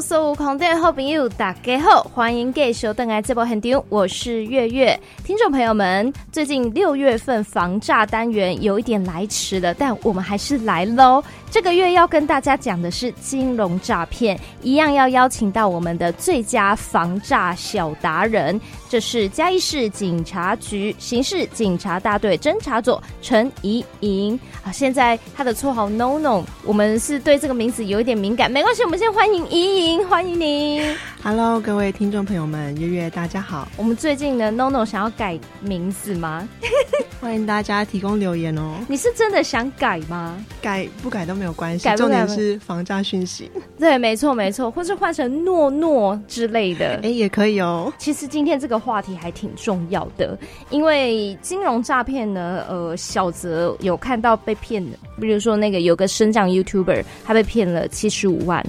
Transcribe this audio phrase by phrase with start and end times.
[0.00, 4.98] 所有空中好朋友，大家好，欢迎继续登来这部现场，我是月月。
[5.24, 11.22] 听众朋友们，最近六月份防诈单元有一点来迟了，但我们还是来喽。
[11.50, 24.72] 这个月要跟大家讲的是金融诈骗，一样要邀请到我们的最佳防诈小达人，这是嘉义市警察局刑事警察大队侦查组陈怡莹啊。
[24.72, 30.82] 现在他的绰号 No No，我们是对这个名字有一点敏感，没关系，我们先欢迎怡莹，欢迎您。
[31.22, 33.68] Hello，各位听众朋友们，月月大家好。
[33.76, 36.48] 我们最近呢，No No 想要改名字吗？
[37.20, 38.78] 欢迎大家提供留言哦。
[38.88, 40.42] 你是真的想改吗？
[40.62, 43.50] 改不改都没有关系，重点是防诈讯息。
[43.78, 47.92] 对，没错没错，或是换成诺诺之类的， 哎，也可以哦。
[47.98, 50.38] 其实今天这个话题还挺重要的，
[50.70, 58.64] 因为金融诈骗呢，呃，小泽有看到被骗的，比如说那个有个生长 YouTuber，他被骗了七十五万。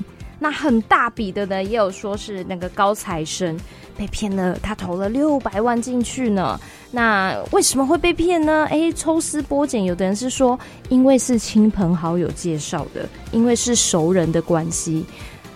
[0.46, 3.58] 那很大笔的呢，也有说是那个高材生
[3.98, 6.60] 被骗了，他投了六百万进去呢。
[6.92, 8.68] 那为什么会被骗呢？
[8.70, 15.04] 哎，抽丝剥茧，有的人是说，因为是亲朋好友介绍的，因为是熟人的关系，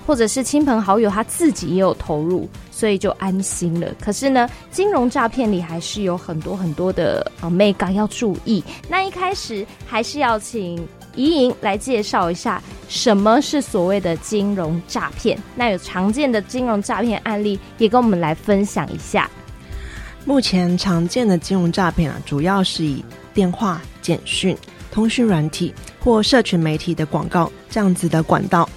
[0.08, 3.94] 或者是亲朋好友他自己也有投入，所以就安心了。
[4.02, 8.64] 可是呢，金融诈骗里还是有很多很多的啊眉角要注意。
[8.88, 10.84] 那一开始还是要请
[11.16, 15.38] 怡莹来介绍一下什么是所谓的金融诈骗。
[15.56, 19.30] 那有常见的金融诈骗案例，也跟我们来分享一下。
[20.26, 24.56] 目前常见的金融诈骗啊，主要是以电话、简讯、
[24.92, 28.70] 通讯软体或社群媒体的广告这样子的管道，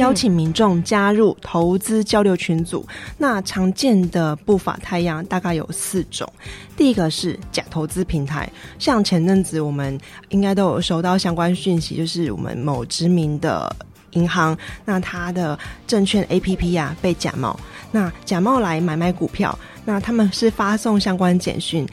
[0.00, 2.86] 邀请民众加入投资交流群组。
[3.18, 6.26] 那常见的不法太阳大概有四种。
[6.74, 9.98] 第一个是假投资平台，像前阵子我们
[10.30, 13.70] 应该都有收到相关讯息，就是我们某知名的
[14.12, 14.56] 银行，
[14.86, 17.60] 那它的证券 APP 呀、啊、被假冒，
[17.92, 19.56] 那假冒来买卖股票。
[19.84, 21.86] 那他们是发送相关简讯，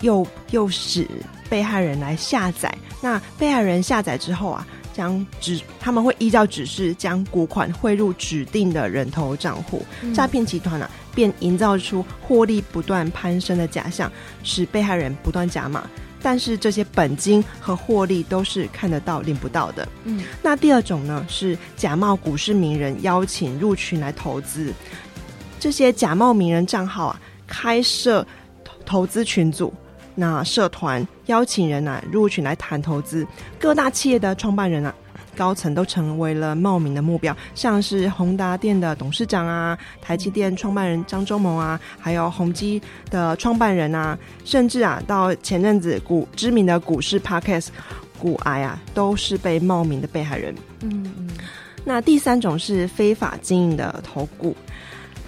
[0.00, 1.08] 又又使
[1.48, 2.72] 被害人来下载。
[3.00, 4.66] 那被害人下载之后啊，
[4.98, 9.86] 将指他们会依照指示将股款汇入指定的人头账户。
[10.12, 14.10] 诈骗集团呢、啊，便营造出获利不断攀升的假象，
[14.42, 15.88] 使被害人不断加码。
[16.20, 19.88] 但是这些本金和获利都是看得到领不到的。
[20.02, 24.74] 嗯，那第二种呢，是假冒股市名人邀请入群来投资。
[25.60, 27.20] 这些假冒名人账号啊。
[27.50, 28.26] 开设
[28.84, 29.72] 投资群组，
[30.20, 33.24] 那社团邀请人啊入群来谈投资，
[33.56, 34.92] 各大企业的创办人啊、
[35.36, 47.68] 高层都成为了冒名的目标，像是宏达电的董事长啊、台积电创办人张忠谋啊，还有宏基的创办人啊，甚至啊到前阵子股知名的股市 Podcast
[48.18, 50.52] 股癌啊，都是被冒名的被害人。
[50.80, 51.30] 嗯嗯，
[51.84, 54.56] 那第三种是非法经营的投顾。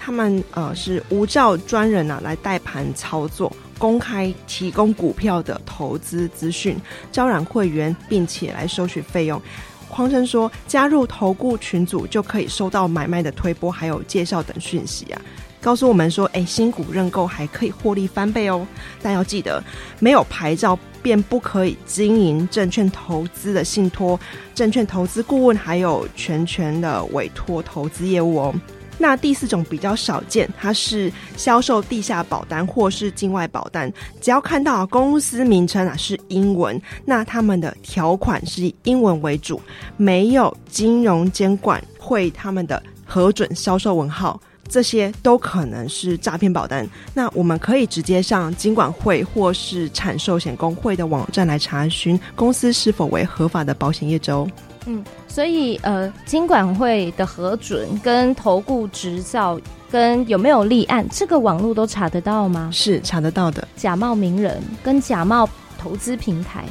[0.03, 6.75] 他们呃是无照专人啊来带盘操作，公开提供股票的投资资讯，
[7.11, 9.39] 招揽会员，并且来收取费用，
[9.87, 15.21] 谎称说加入投顾群组就可以收到买卖的推播，还有介绍等讯息啊，
[15.61, 18.65] 告诉我们说，哎，新股认购还可以获利翻倍哦。
[19.03, 19.63] 但要记得，
[19.99, 24.19] 没有牌照便不可以经营证券投资的信托、
[24.55, 28.55] 证券投资顾问，还有全权的委托投资业务哦。
[29.01, 33.91] 那第四种比较少见，它是销售地下保单或是境外保单，
[34.21, 39.59] 只要看到公司名称啊是英文，那他们的条款是以英文为主，
[39.97, 44.39] 没有金融监管会他们的核准销售文号，
[44.69, 46.87] 这些都可能是诈骗保单。
[47.11, 54.47] 那我们可以直接上金管会或是产寿险公会的网站来查询公司是否为合法的保险业者哦。
[54.87, 59.59] 嗯，所以呃，金管会的核准跟投顾执照
[59.91, 62.69] 跟有没有立案，这个网络都查得到吗？
[62.73, 63.67] 是查得到的。
[63.75, 65.47] 假冒名人跟假冒
[65.77, 66.65] 投资平台，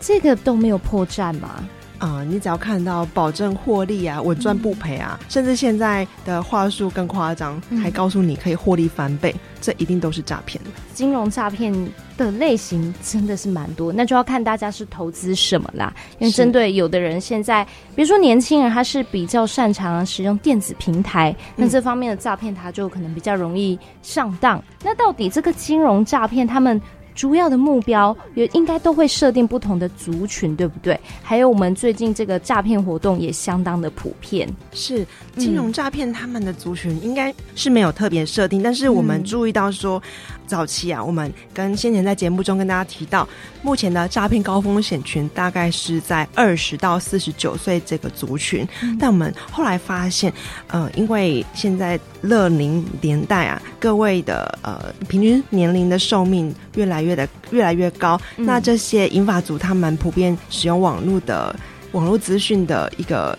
[0.00, 1.68] 这个都没有破绽吗？
[1.98, 10.62] 啊、呃，你只要看到保证获利啊，稳赚不赔啊，嗯、甚至现在的话术更夸张，还告诉你可以获利翻倍，嗯、这一定都是诈骗。
[10.92, 11.72] 金融诈骗
[12.16, 15.92] 的类型真的是蛮多，那就要看大家是投资什么啦。
[16.18, 17.64] 因为针对有的人现在，
[17.94, 24.58] 比如说年轻人，他是比较擅长使用电子平台，那这方面的诈骗他就可能比较容易上当。
[24.58, 26.80] 嗯、那到底这个金融诈骗他们
[27.14, 30.98] 主要的目标也应该都会设定不同的族群，对不对？
[31.22, 34.48] 还有我们最近这个诈骗活动也相当的普遍。
[34.72, 35.06] 是
[35.36, 40.02] 金融诈骗，他们的族群应该是没有特别设定，但是我们注意到说。
[40.46, 43.26] 早期啊，我们跟先前在节目中跟大家提到，
[43.62, 48.94] 目前的诈骗高风险群大概是在二十到四十九岁这个族群，嗯。
[49.00, 50.30] 但我们后来发现，
[50.66, 61.54] 呃，因为现在乐龄年代啊，各位的呃平均年龄的寿命越来越的越来越高，嗯，那这些银发族他们普遍使用网络的
[61.92, 63.38] 网络资讯的一个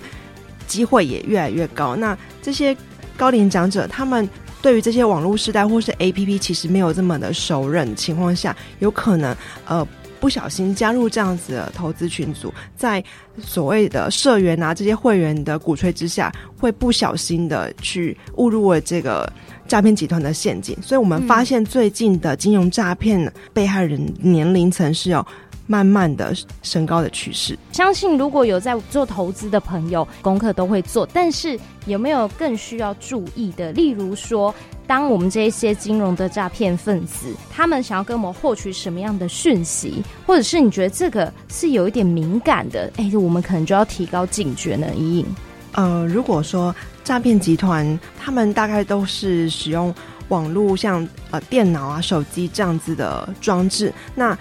[0.67, 1.95] 机会也越来越高。
[1.95, 2.75] 那这些
[3.17, 4.27] 高龄长者他们。
[4.61, 9.35] 对于这些网络时代或是 APP，其实没有这么的熟稔情况下，有可能
[9.67, 9.87] 呃
[10.19, 13.03] 不小心加入这样子的投资群组，在
[13.37, 19.31] 所谓的社员啊这些会员的鼓吹之下，会不小心的去误入了这个
[19.67, 20.77] 诈骗集团的陷阱。
[20.81, 25.25] 所以我们发现最近的金融诈骗被害人年龄层是有
[25.67, 27.57] 慢慢的升高的趋势。
[27.71, 31.59] 相信如果有在做投资的朋友，功课都会做，但是。
[31.85, 33.71] 有没有更需要注意的？
[33.73, 34.51] 例如说，
[34.87, 44.87] 当我们这一些金融的诈骗分子，他们想要跟我们获取什么样的讯息，或者是你觉得这个是有一点敏感的，哎，我们可能就要提高警觉呢。
[44.95, 45.25] 一应，
[45.73, 49.93] 呃，如果说诈骗集团他们大概都是使用
[50.29, 54.35] 网络，像呃电脑啊、手机这样子的装置，那。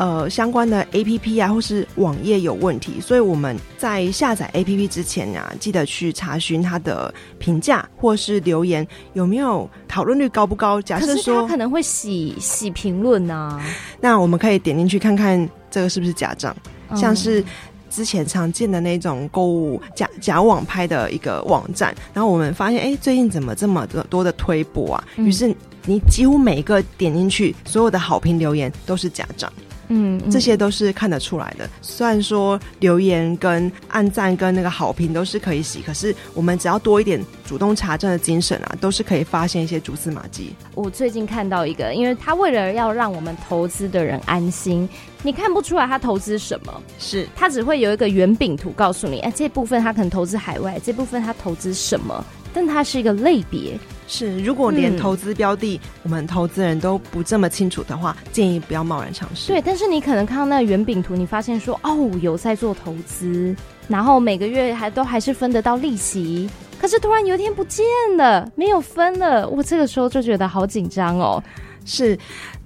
[0.00, 10.80] 呃，相关的 APP 啊，或是网页有问题，所以我们在下载 APP 之前呀、啊，记得去查询它的评价或是留言有没有讨论率高不高。
[10.80, 13.60] 假设说他可能会洗洗评论呢，
[14.00, 16.56] 那我们可以点进去看看这个是不是假账、
[16.88, 17.44] 嗯，像是
[17.90, 25.04] 之前常见的那种购物假假网拍的一个网站，然后我们发现，哎，最近怎么这么多的推播啊？
[25.16, 25.54] 于、嗯、是
[25.84, 29.52] 你几乎每一个点进去，所有的好评留言都是假账。
[29.90, 31.68] 嗯，嗯，这些都是看得出来的。
[31.82, 40.54] 虽然说留言跟按赞跟那个好评都是可以洗，可是我们只要多一点主动查证的精神啊，都是可以发现一些蛛丝马迹。
[40.74, 44.88] 我最近看到一个，因为他为了要让我们投资的人安心，
[45.22, 53.78] 你看不出来他投资什么，是他只会有一个圆饼图告诉你，哎，这部分他可能投资海外，这部分他投资什么，但它是一个类别。
[54.12, 59.52] 是，如果连投资标的、嗯、我们投资人都不这么清楚的话，建议不要贸然尝试。
[59.52, 63.54] 对，但是你可能看到那个圆饼图，你发现说哦，有在做投资，
[63.86, 67.86] 然后每个月还都还是分得到利息，可是突然有一天不见
[68.16, 71.40] 了，没有分了，我这个时候就觉得好紧张哦。
[71.84, 72.18] 是。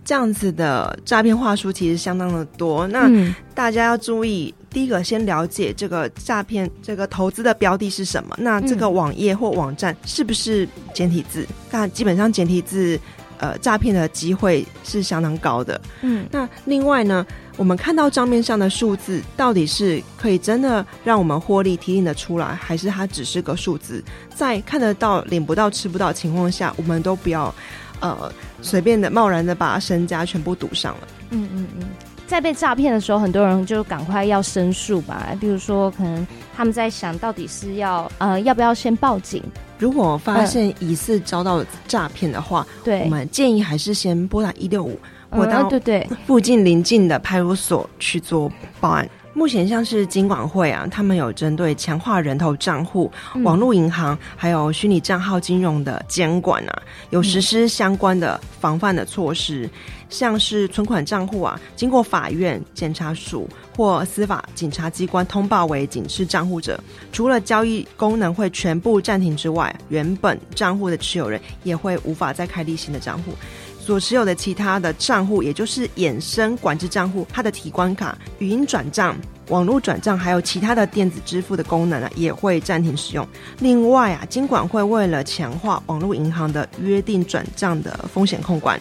[0.06, 3.10] 这样子的诈骗话术其实相当的多，那
[3.54, 11.46] 大家要注意，嗯、第一个先了解这个诈骗这个投资的标的是什么，那这个网页或网站是不是简体字？
[11.70, 12.98] 那基本上简体字，
[13.38, 15.80] 呃，诈骗的机会是相当高的。
[16.02, 17.24] 嗯，那另外呢，
[17.56, 24.02] 我们看到账面上的数字，到底是可以真的让我们获利提领的出来，还是它只是个数字？
[24.34, 27.54] 在看得到、领不到、吃不到的情况下，我们都不要。
[28.00, 28.30] 呃，
[28.60, 31.08] 随便的、贸然的把身家全部赌上了。
[31.30, 31.86] 嗯嗯嗯，
[32.26, 35.28] 在被诈骗的时候，很多人就赶快要申诉吧。
[35.40, 36.26] 比如说，可能
[36.56, 39.42] 他们在想到底是要呃要不要先报警。
[39.78, 44.98] 如果发现疑似遭到诈骗的话，对、呃，我们建议还是先拨打一六五，
[45.30, 48.50] 或到对对附近邻近的派出所去做
[48.80, 49.08] 报案。
[49.36, 53.10] 目前像是金管会啊，他们有针对强化人头账户、
[53.42, 59.68] 网络银行还有虚拟账号金融的监管啊，有实施相关的防范的措施。
[60.14, 66.78] 像是存款账户啊，经过法院、检察署或司法警察机关通报为警示账户者，
[67.10, 73.32] 除了交易功能会全部暂停之外，原本账户的持有人也会无法再开立新的账户。
[73.80, 79.16] 所持有的其他的账户，也就是衍生管制账户，它的提款卡、语音转账、
[79.48, 83.26] 网络转账，还有其他的电子支付的功能啊，也会暂停使用。
[83.60, 88.80] 另外啊，金管会为了强化网络银行的约定转账的风险控管，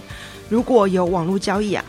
[0.49, 1.83] 如果有网络交易啊。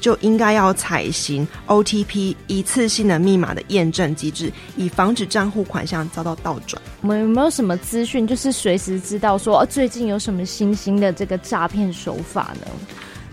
[0.00, 6.80] 就应该要采行 OTP 一次性的密码的验证机制，以防止账户款项遭到盗转。
[7.02, 12.66] 我们有没有什么资讯，就是随时知道说最近有什么新兴的这个诈骗手法呢？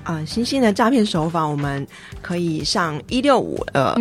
[0.07, 1.85] 啊、呃，新兴的诈骗手法，我们
[2.21, 3.93] 可以上一六五呃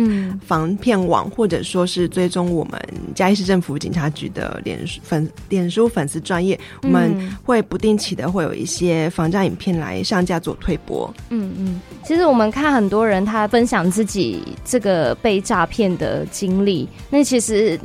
[0.45, 2.81] 防骗网，或者说是追踪我们
[3.13, 11.13] 嘉义市政府警察局的脸书粉脸书粉丝专业，我们会不定期的会有一些防诈影片来上架做推播。
[11.29, 17.77] 嗯嗯，其实我们看很多人他分享自己这个被诈骗的经历，那其实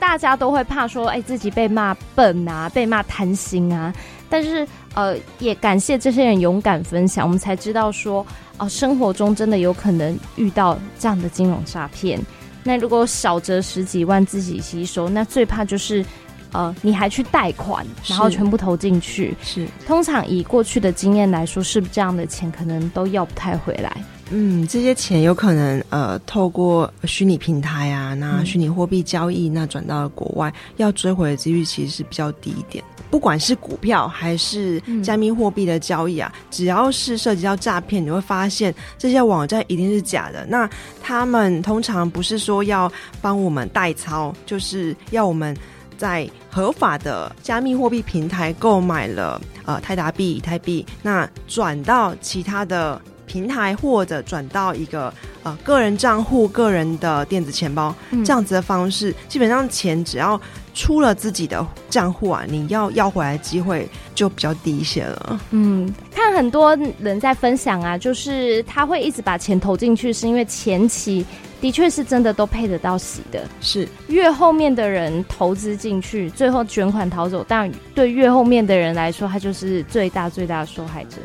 [0.00, 3.94] 大家都会怕说，哎，自己被骂笨啊，被骂贪心啊。
[4.30, 8.24] 但是，呃，也感谢这些人勇敢分享，我们才知道说，
[8.58, 12.18] 哦，生活中真的有可能遇到这样的金融诈骗。
[12.62, 16.04] 那如果少则十几万自己吸收，那最怕就是，
[16.52, 19.36] 呃，你还去贷款，然后全部投进去。
[19.42, 24.04] 是，通常以过去的经验来说，是不是这样的钱可能都要不太回来？
[24.30, 32.84] 嗯，这些钱有可能呃，透过虚拟平台啊，那虚拟货币交易，那转到了国外，要追回的几率其实是比较低一点。
[33.10, 40.46] 不管是股票还是加密货币的交易啊，嗯、只要是涉及到诈骗，你会发现这些网站一定是假的。
[40.46, 40.70] 那
[41.02, 42.90] 他们通常不是说要
[43.20, 45.56] 帮我们代操，就是要我们
[45.98, 55.12] 在合法的加密货币平台购买了呃泰达币、以太币，那转到其他的平台或者转到一个
[55.42, 60.40] 呃个人账户、个人的电子钱包，嗯、这样子的方式，基本上钱只要。
[60.72, 65.40] 出了自己的账户啊，你要要回来的机会就比较低一些了。
[65.50, 71.26] 嗯，看很多人在分享啊，就是他会一直把钱投进去，是因为前期
[71.60, 73.42] 的确是真的都配得到息的。
[73.60, 81.16] 是越后面的人投资进去，最后卷款逃走，但对越后面的人来说，他就是最大最大的受害者。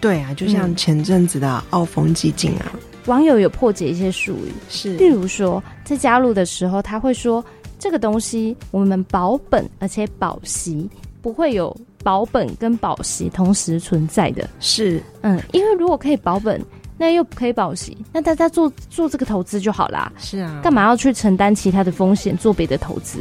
[0.00, 7.42] 对啊，就像前阵子的澳丰基金啊，嗯，网友有破解一些术语，是例如说在加入的时候，他会说。
[7.80, 10.88] 这个东西我们保本而且保息，
[11.22, 14.48] 不会有保本跟保息同时存在的。
[14.60, 16.62] 是，嗯，因为如果可以保本，
[16.98, 20.12] 那又可以保息，那大家做做这个投资就好啦。
[20.18, 23.18] 是啊，干嘛要去承担其他的风险做别的投资？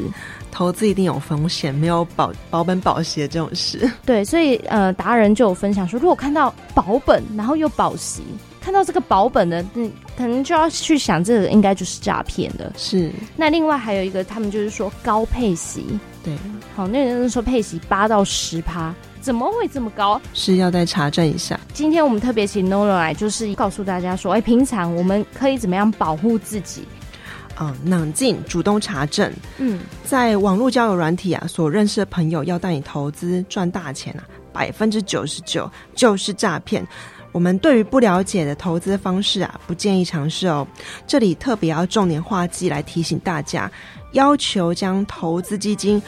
[0.51, 3.89] 投资一定有风险，没有保保本保息的这种事。
[4.05, 8.21] 对，所以呃，达人就有分享说，如果看到保本然后又保息。
[8.61, 12.71] 看到这个保本的，嗯，可能就要去想，这个应该就是诈骗的。
[12.77, 13.11] 是。
[13.35, 15.85] 那另外还有一个，他们就是说高配息。
[16.23, 16.35] 对。
[16.75, 20.19] 好，那人说配息八到十趴，怎么会这么高？
[20.33, 21.59] 是要再查证一下。
[21.73, 26.83] 今天我们特别请 Nolo 来，就是告诉大家说，哎、欸，平常我们可以怎么样保护自己？
[27.61, 29.29] 嗯，冷静，主动查证。
[29.57, 34.23] 嗯，在网络交友软体啊，所认识的朋友要带你投资赚大钱啊，
[34.53, 36.85] 百分之九十九就是诈骗。
[37.31, 40.67] 我们对于不了解的投资方式啊，不建议尝试哦。
[41.05, 43.71] 这里特别要重点画记来提醒大家，
[44.13, 46.01] 要求将投资基金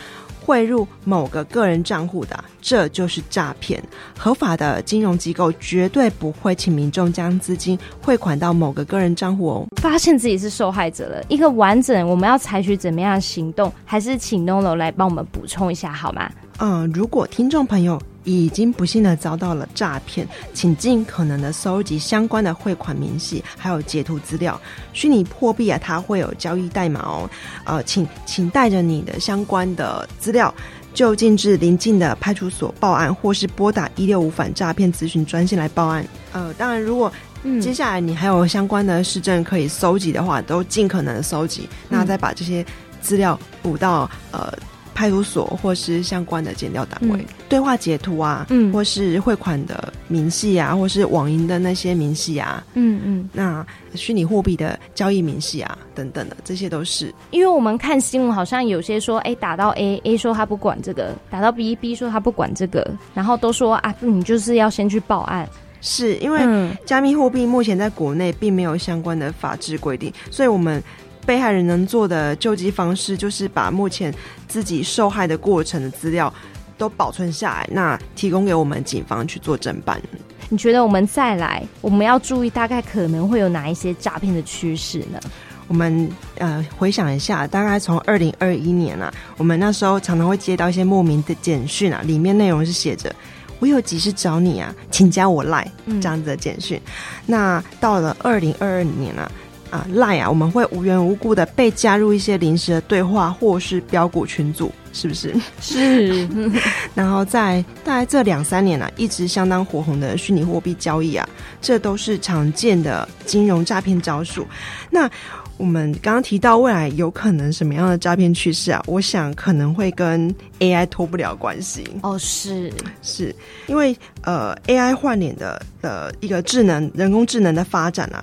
[0.43, 3.81] 汇入某个个人账户的，这就是诈骗。
[4.17, 9.67] 合法的金融机构绝对不会请民众将资金汇款到某个个人账户哦。
[9.79, 13.71] 发现自己是受害者了，一个完整，我们要采取怎么样的行动？
[13.85, 16.29] 还是请 Nolo 来帮我们补充一下好吗？
[16.57, 24.59] 嗯，如果听众朋友，已经不幸的遭到了诈骗，请尽可能的搜集相关的汇款明细，还有截图资料。
[24.93, 27.29] 虚拟货币啊，它会有交易代码哦。
[27.63, 30.53] 呃，请请带着你的相关的资料，
[30.93, 36.05] 就近至邻近的派出所报案，或是拨打一六五反诈骗咨询专线来报案。
[36.31, 37.11] 呃，当然，如果
[37.59, 42.63] 接下来你还有相关的市政可以搜集的话，都尽可能的搜集，那再把这些
[43.01, 44.53] 资料补到呃。
[44.93, 57.13] 派出所或是相关的检调单位，嗯、对话截图啊，嗯，或是汇款的明细啊，或是网银的那些明细啊，嗯嗯，那虚拟货币的交易明细啊，等等的，这些都是。
[57.31, 65.47] 因为我们看新闻，好像有些说，哎、欸，打到 A，A 说他不管这个；打到 B，B 说他不管这个，然后都说啊，你就是要先去报案。
[65.83, 70.81] 是因为加密货币目前在国内并没有相关的法制规定，所以我们。
[71.25, 74.13] 被害人能做的救济方式，就是把目前
[74.47, 76.33] 自己受害的过程的资料
[76.77, 80.01] 都保存下来，那提供给我们警方去做侦办。
[80.49, 85.19] 你觉得我们再来，我们要注意大概可能会有哪一些诈骗的趋势呢？
[85.67, 86.09] 我们
[86.39, 93.15] 呃回想一下，大概从二零二一年啊，我们那时候常常会接到一些莫名的简讯啊，里面内容是写着
[93.59, 95.69] “我有急事找你啊，请加我 Line”，
[96.01, 96.77] 这样子的简讯。
[96.85, 96.91] 嗯、
[97.27, 99.31] 那到了二零二二年啊。
[99.71, 105.33] 啊，Line 啊，我们会无缘无故的被加入一些临时的对话或是标股群组，是不是？
[105.59, 106.27] 是。
[106.93, 111.27] 然后在大概这两三年啊，一直相当火红的虚拟货币交易啊，
[111.61, 114.45] 这都是常见的金融诈骗招数。
[114.89, 115.09] 那
[115.57, 118.83] 我们刚刚提到未来有可能什么样的诈骗趋势啊？
[118.87, 121.87] 我想可能会跟 AI 脱不了关系。
[122.01, 123.33] 哦，是，是
[123.67, 128.21] 因为呃 AI 换脸的的一个智能人工智能的发展啊。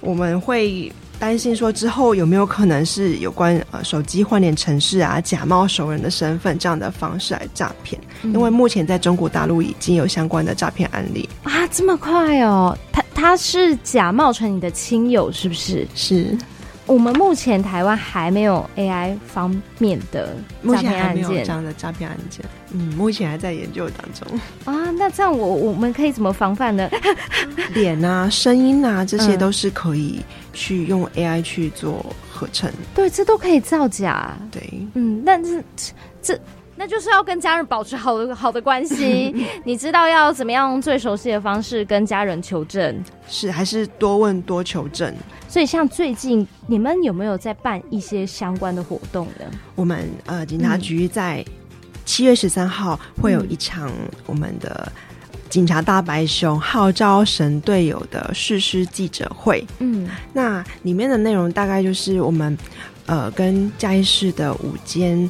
[0.00, 8.00] 我们会担心说，之后有没有可能是有关呃手机换脸城市啊，假冒熟人的身份这样的方式来诈骗？
[8.22, 12.76] 嗯、因为目前在中国大陆已经有相关的诈骗案例啊，这么快哦？
[12.92, 15.86] 他他是假冒成你的亲友是不是？
[15.94, 16.38] 是，
[16.88, 22.44] 我们目前台湾还没有 AI 方面的诈骗案件，这样的诈骗案件。
[22.72, 24.90] 嗯，目前还在研究当中啊。
[24.92, 26.88] 那这样我我们可以怎么防范呢？
[27.74, 30.20] 脸啊、声音啊，这些都是可以
[30.54, 32.70] 去用 AI 去做合成。
[32.70, 34.34] 嗯、对，这都可以造假。
[34.50, 34.62] 对，
[34.94, 35.62] 嗯，但是
[36.22, 36.38] 这。
[36.78, 39.34] 那就是要跟家人保持好的好的关系，
[39.66, 43.04] 你知道要怎么样用最熟悉的方式跟家人求证？
[43.28, 45.12] 是还是多问多求证？
[45.48, 49.44] 所以像最近你们有没有在办一些相关的活动呢？
[49.74, 51.44] 我们呃警察局在
[52.04, 53.90] 七月十三号会有一场
[54.24, 54.90] 我们的
[55.50, 59.66] 警察大白熊号召神队友的誓师记者会。
[59.80, 62.56] 嗯，那里面的内容大概就是我们
[63.06, 65.28] 呃跟嘉义市的五间。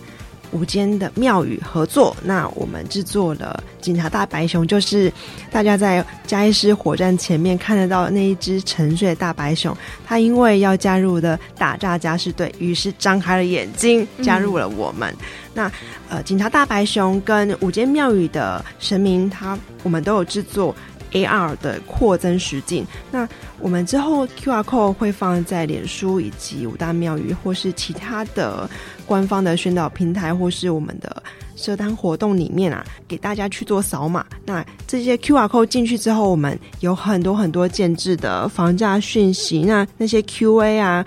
[0.53, 5.13] 五间的庙宇合作，那我们制作了警察大白熊，就是
[5.51, 9.77] 大家在嘉义市火车站前面看得到那一只沉睡的大白熊。
[10.07, 15.13] 它因为要加入的打诈嘉士队，于是张开了眼睛加入了我们。
[15.13, 15.73] 嗯、那
[16.09, 20.75] 呃，警察大白熊跟五间庙宇的神明，它我们都有制作。
[21.13, 28.69] AR 的扩增实境，那我们之后 QR code 会放在脸书以及五大庙宇，或是其他的
[29.07, 31.23] 官方的宣导平台，或是我们的
[31.57, 34.25] 社单活动里面啊，给大家去做扫码。
[34.45, 41.05] 那这些 QR code 进去之后，我们有很多很多建置的房价讯息，那那些 QA 啊。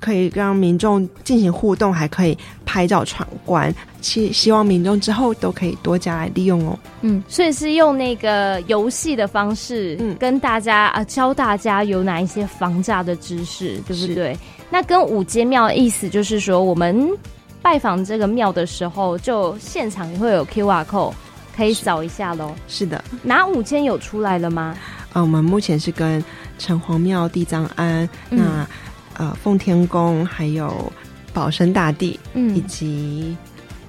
[0.00, 2.36] 可以让民众进行互动，还可以
[2.66, 3.74] 拍照闯关。
[4.04, 6.78] 希希望民众之后都可以多加来利用哦。
[7.00, 14.36] 嗯，所以是用那个游戏的方式，嗯，跟大家啊教大家有哪一些防诈的知识，对不对？
[14.70, 17.08] 那跟五间庙的意思就是说，我们
[17.62, 21.14] 拜访这个庙的时候，就现场也会有 QR code
[21.56, 22.54] 可以扫一下喽。
[22.68, 24.76] 是的，哪五间有出来了吗？
[25.14, 26.22] 啊，我们目前是跟
[26.58, 28.68] 城隍庙、地藏庵，嗯、那。
[29.16, 30.92] 呃，奉天宫，还有
[31.32, 33.36] 保生大帝，嗯，以及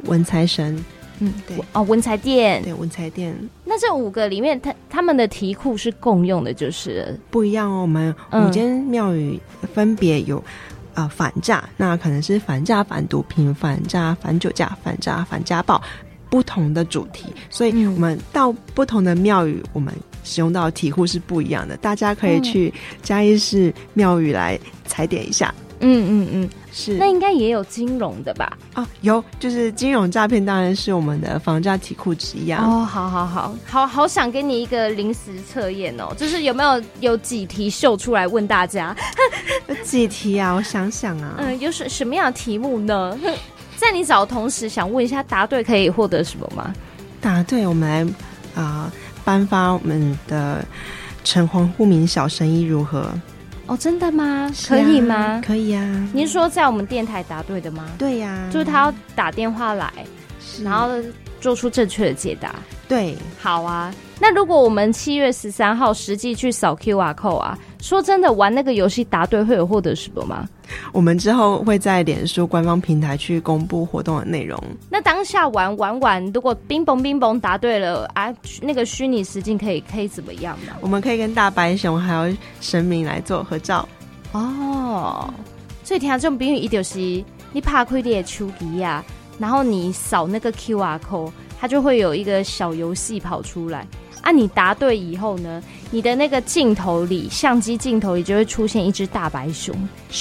[0.05, 0.83] 文财神，
[1.19, 3.35] 嗯，对，哦，文财殿，对，文财殿。
[3.63, 7.81] 那这五个里面，他他们的题库是共用的，就是不一样哦。
[7.81, 9.39] 我们五间庙宇
[9.73, 10.43] 分别有，
[10.93, 15.81] 呃，反诈，那可能是反诈、反毒品、反诈、反酒驾、反诈、反家暴，
[16.29, 17.25] 不同的主题。
[17.49, 19.93] 所以我们到不同的庙宇，我们。
[20.27, 25.53] 使用到题库是不一样的，大家可以去嘉义市庙宇来踩点一下。
[25.81, 26.95] 嗯嗯嗯，是。
[26.95, 28.57] 那应该也有金融的吧？
[28.75, 32.61] 哦，有，就是金融诈骗当然是我们的防诈题库之一啊。
[32.61, 38.93] 哦，好好好，好好想给你一个临时测验哦，就是有没有有几题秀出来问大家？
[39.67, 40.53] 有 几题啊？
[40.53, 43.17] 我想想啊，嗯，有什什么样的题目呢？
[43.77, 46.73] 在你找的同时，想问一下，答对可以获得什么吗？
[47.21, 48.01] 答对，我们来
[48.61, 48.91] 啊。
[48.91, 48.91] 呃
[49.25, 50.63] 颁发我们的
[51.23, 53.11] 城隍户民小生意如何？
[53.67, 54.25] 哦，真的吗？
[54.25, 55.41] 啊、可以吗？
[55.45, 56.07] 可以啊。
[56.13, 57.85] 您说在我们电台答对的吗？
[57.97, 59.91] 对呀、啊，就是他要打电话来，
[60.63, 60.89] 然后
[61.39, 62.55] 做出正确的解答。
[62.87, 63.93] 对，好啊。
[64.19, 70.47] 那如果我们七月十三号实际去扫 QR code 啊，说真的，玩那个游戏答对会有获得什么吗？
[70.93, 74.57] 我们之后会在脸书官方平台去公布活动的内容。
[74.89, 80.71] 那当下玩玩玩，如果冰崩冰崩答对了啊，那个虚拟实境可以可以怎么样呢？
[80.79, 83.87] 我们可以跟大白熊还有神明来做合照
[84.31, 85.31] 哦。
[85.83, 86.97] 所以听这种比喻，一就是
[87.51, 89.03] 你拍开你的手机啊，
[89.37, 93.87] 然后你扫那个 QR code，它就会有一个小游戏跑出来。
[94.21, 99.75] 啊，你答对以后呢，你的那个镜头里，相机镜头里就会出现一只大白熊，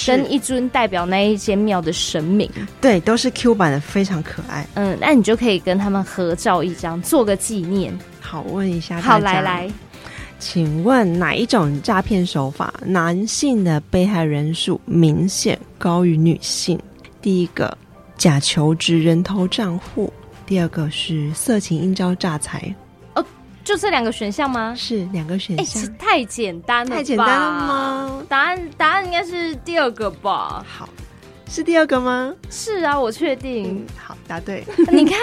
[0.05, 2.47] 跟一尊代表那一间庙的神明。
[2.79, 4.67] 对，都是 Q 版的，非常可爱。
[4.75, 7.97] 嗯，那你就可以跟他们合照一张，做个纪念。
[8.21, 9.07] 好，问一下大家。
[9.07, 9.71] 好，来来，
[10.37, 16.79] 请问哪一种诈骗手法，男性的被害人数明显高于女性？
[17.23, 17.75] 第一个，
[18.17, 20.11] 假求职人头账户；
[20.45, 22.73] 第二个是色情应招诈财。
[23.63, 24.75] 就这两个选项吗？
[24.77, 25.83] 是两个选项。
[25.83, 26.85] 哎，太简单？
[26.85, 28.23] 太简单了吗？
[28.29, 30.63] 答案答案应该是第二个吧？
[30.67, 30.87] 好，
[31.49, 32.31] 是第二个吗？
[32.51, 33.79] 是啊，我确定。
[33.79, 34.63] 嗯、好，答对。
[34.93, 35.17] 你看，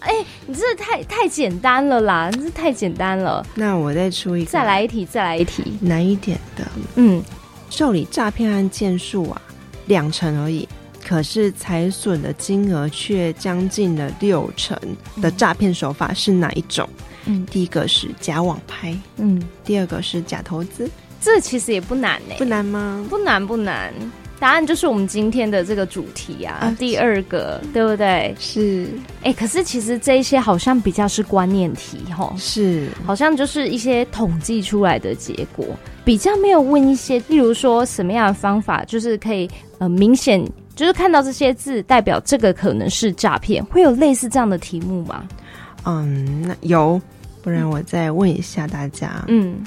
[0.00, 3.42] 哎，你这太太简单了啦，你这太简单了。
[3.54, 6.66] 那我再出一个，再来一题，再来一题，难一点的。
[6.96, 7.22] 嗯，
[7.70, 9.40] 受理诈骗案件数啊，
[9.86, 10.68] 两成而已，
[11.10, 14.78] 可是财损的金额却将近了六成
[15.20, 16.88] 的诈骗手法是哪一种？
[17.24, 20.88] 嗯，第一个是假网拍，嗯，第二个是假投资，
[21.20, 23.04] 这其实也不难呢、欸，不难吗？
[23.10, 23.92] 不难不难，
[24.38, 28.32] 答案就是我们今天的这个主题啊，啊第二个，对不对？
[28.38, 28.86] 是。
[29.22, 35.66] 哎、欸，可是其实这一些好像比较是观念题，齁，是，好像就是一些统计出来的结果，
[36.04, 40.40] 比较没有问一些，例如说什么样的方法，就是可以呃明显
[40.80, 45.28] 就是看到这些字代表这个可能是诈骗，会有类似这样的题目吗？
[45.84, 46.98] 嗯，那有，
[47.42, 49.58] 不然我再问一下大家，嗯。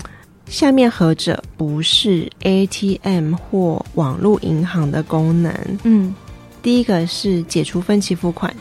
[0.48, 5.54] 下面何者不是 ATM 或网络银行的功能？
[5.84, 6.16] 嗯，
[6.64, 8.52] 第一个是解除分期付款，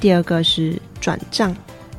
[0.00, 1.54] 第二个是转账，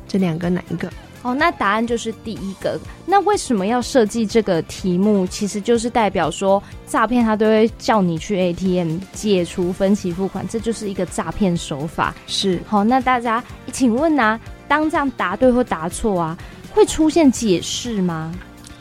[0.06, 0.92] 这两个哪一个？
[1.26, 2.78] 哦，那答案就是第一个。
[3.04, 5.26] 那为什么要设计这个题目？
[5.26, 12.14] 其实就是代表说，诈骗他都会叫你去 ATM 解除分期付款，这就是一个诈骗手法。
[12.28, 12.60] 是。
[12.64, 16.38] 好，那大家请问啊，当这样答对或答错啊，
[16.72, 18.32] 会出现解释吗？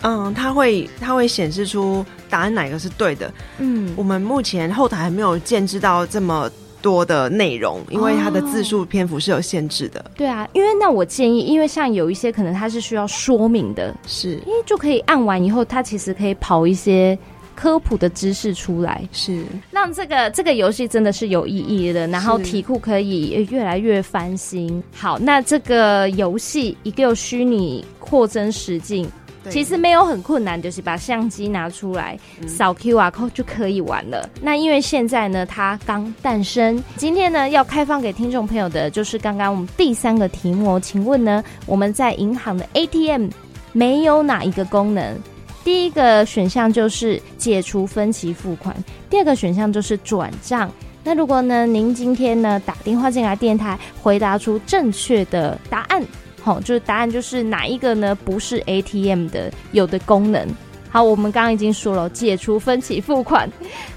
[0.02, 3.34] 嗯，它会它会显示出答案哪个是对的。
[3.58, 6.48] 嗯，我们目前后台还没有建制到这么
[6.86, 10.06] 多的内容，因为它的字数篇幅是有限制的。
[10.16, 17.18] 对啊，因为那我建议，因为像有一些可能它是需要说明的，是，因为就可以按完以后，它其实可以跑一些
[17.56, 24.84] 科普的知识出来，是让这个这个游戏真的是有意义的，然后题库可以越来越翻新。
[24.94, 29.10] 好，那这个游戏一个虚拟扩增实境。
[29.50, 34.30] 其实没有很困难，就是把相机拿出来扫 QR code 就可以玩了。
[34.42, 40.80] 那因为现在呢，它刚诞生，今天呢要开放给听众朋友的就是刚刚我们第三个题目。
[40.80, 43.30] 请问呢，我们在银行的 ATM
[43.72, 45.18] 没有哪一个功能？
[45.64, 48.76] 第一个选项就是解除分期付款，
[49.10, 50.72] 第二个选项就是转账。
[51.04, 56.04] 那如果呢，您今天呢打电话进来电台，回答出正确的答案。
[56.46, 58.14] 好，就是答案就是哪一个呢？
[58.24, 60.48] 不是 ATM 的有的功能。
[60.92, 63.52] 好，我们刚刚已经说了，解除分期付款，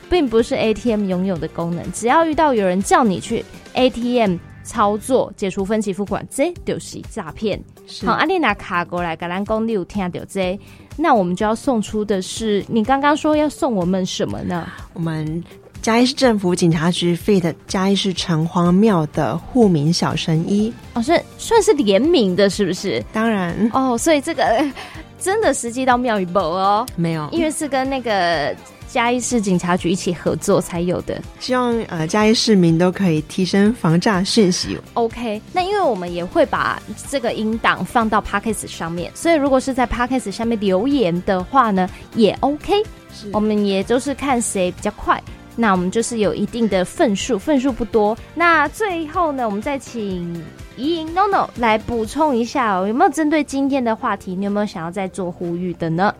[0.08, 1.92] 并不是 ATM 拥有的功能。
[1.92, 7.62] 只要遇到有人叫你去 ATM 操作解除分期付款，这就是诈骗。
[8.02, 10.58] 好，阿丽娜卡过来，橄榄公你有听到这，
[10.96, 14.66] 那我们就要送出的是，你刚刚说要送我们什么呢？
[14.94, 15.44] 我们。
[15.80, 17.54] 嘉义市政府警察局 feat.
[17.66, 23.02] 嘉义市城隍庙的护民小神医哦，算算是联名的，是不是？
[23.12, 24.64] 当然哦，所以这个
[25.18, 26.86] 真的实际到庙宇不哦？
[26.96, 28.54] 没有，因为是跟那个
[28.88, 31.20] 嘉义市警察局一起合作才有的。
[31.40, 34.76] 希望呃嘉义市民都可以提升防诈讯息。
[34.94, 42.82] OK，那因为我们也会把这个音档放到 Podcast 上面，所以如果是在 Podcast 下面留言的话呢，也 OK。
[43.32, 45.20] 我们也就是看谁比较快。
[45.60, 48.16] 那我们就是有一定的份数，份数不多。
[48.32, 50.32] 那最后呢，我们再请
[50.76, 56.14] 怡莹 NONO 来补充一下哦，有没有针对今天的话题，你有没有想要再做呼吁的呢？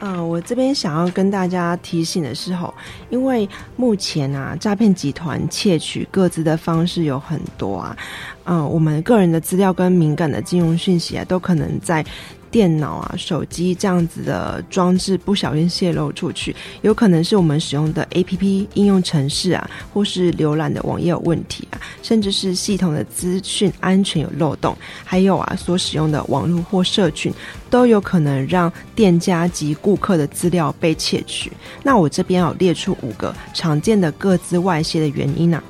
[0.00, 2.74] 嗯、我这边想要跟大家提醒的是吼，
[3.08, 7.96] 因为目前啊，诈骗集团窃取各自的方式有很多啊，
[8.44, 12.04] 嗯、我们个人的资料跟敏感的金融讯息啊，都可能在。
[12.50, 27.32] 电脑啊、手机这样子的装置不小心泄露出去，有可能是我们使用的 APP 应用程式啊，或是浏览的网页有问题啊，甚至是系统的资讯安全有漏洞，还有啊，所使用的网络或社群
[27.68, 31.52] 都有可能让店家及顾客的资料被窃取。
[31.82, 35.62] 那我这边有列出五个常见的各自外泄的原因啊。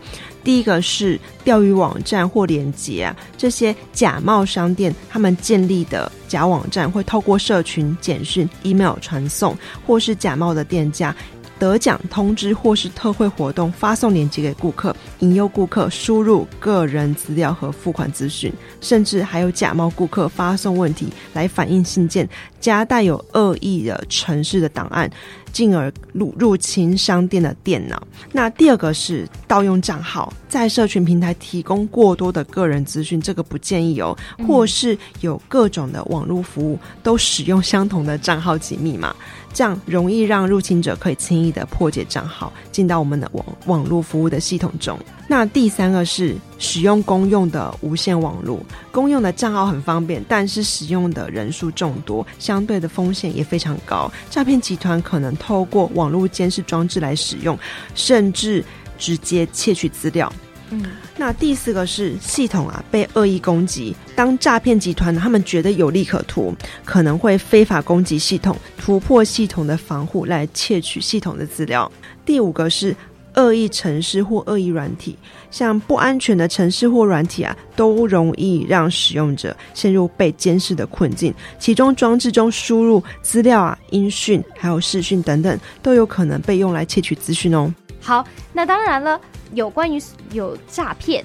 [0.46, 11.12] 第一个是钓鱼网站或连接啊，这些假冒商店他们建立的假网站会透过社群、简讯、email 传送，或是假冒的店家
[11.58, 22.28] 得奖通知或是特惠活动发送链接给顾客，引诱顾客输入个人资料和付款资讯，甚至还有假冒顾客发送问题来反映信件，
[22.60, 25.10] 加带有恶意的城市的档案。
[25.52, 28.02] 进而入入侵商店的电脑。
[28.32, 34.16] 那第二个是盗用账号，在社群平台提供过多的个人资讯，这个不建议哦。
[34.46, 39.14] 或是有各种的网络服务都使用相同的账号及密码，
[39.52, 44.98] 这样容易让入侵者可以轻易的破解账号，进到我们的网网络服务的系统中。
[45.28, 48.58] 那第三个是使用公用的无线网络，
[48.90, 54.10] 公用的账号很方便，但是使用的人数众多，相对的风险也非常高。
[54.30, 57.58] 诈骗集团可能透过网络监视装置来使用，
[57.94, 58.64] 甚至
[58.98, 60.32] 直接窃取资料。
[60.70, 60.82] 嗯，
[61.16, 71.90] 那第四个是系统啊被恶意攻击，当诈骗集团他们觉得有利可图，可能会非法攻击系统，突破系统的防护来窃取系统的资料。
[72.24, 72.96] 第五个是。
[73.36, 75.16] 恶意程式或恶意软体，
[75.50, 81.32] 像不安全的程式或软体啊，都容易让使用者陷入被监视的困境。
[81.58, 87.72] 其中装置中输入资料啊、音讯还有视讯等等，都有可能被用来窃取资讯哦。
[88.00, 89.20] 好，那当然了，
[89.52, 90.00] 有关于
[90.32, 91.24] 有诈骗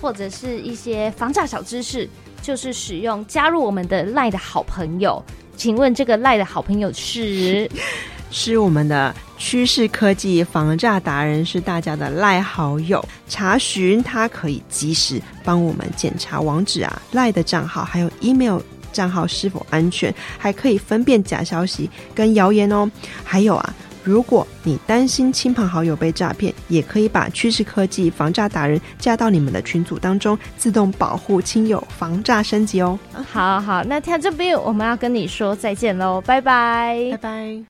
[0.00, 2.08] 或者是一些防诈小知识，
[2.42, 5.22] 就是使用加入我们的赖的好朋友。
[5.56, 7.70] 请问这个赖的好朋友是？
[8.30, 13.04] 是我们的趋势科技防诈达人，是大家的赖好友。
[13.28, 18.58] 查询他可以及时帮我们检查网址啊、赖的账号还有 email
[18.92, 22.90] 账号是否安全，还可以分辨假消息跟谣言哦。
[23.22, 32.98] 还有啊，如果你担心亲朋好友被诈骗，也可以把趋势科技防诈达人加到你们的群组当中，自动保护亲友，防诈升级哦。
[33.30, 37.62] 好好，那听到这边我们要跟你说再见喽，拜拜，拜拜。